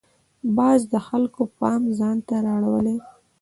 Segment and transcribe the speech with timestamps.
[0.57, 2.95] باز د خلکو پام ځان ته را اړوي